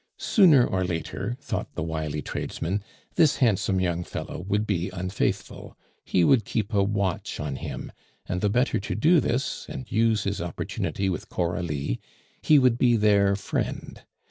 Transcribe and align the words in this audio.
Sooner 0.17 0.65
or 0.65 0.83
later, 0.83 1.37
thought 1.41 1.75
the 1.75 1.83
wily 1.83 2.23
tradesman, 2.23 2.83
this 3.17 3.35
handsome 3.35 3.79
young 3.79 4.03
fellow 4.03 4.39
would 4.39 4.65
be 4.65 4.89
unfaithful; 4.89 5.77
he 6.03 6.23
would 6.23 6.43
keep 6.43 6.73
a 6.73 6.81
watch 6.81 7.39
on 7.39 7.57
him; 7.57 7.91
and 8.25 8.41
the 8.41 8.49
better 8.49 8.79
to 8.79 8.95
do 8.95 9.19
this 9.19 9.67
and 9.69 9.91
use 9.91 10.23
his 10.23 10.41
opportunity 10.41 11.07
with 11.07 11.29
Coralie, 11.29 11.99
he 12.41 12.57
would 12.57 12.79
be 12.79 12.95
their 12.97 13.35
friend. 13.35 14.01